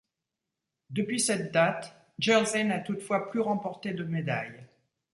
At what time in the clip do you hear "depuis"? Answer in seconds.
0.89-1.19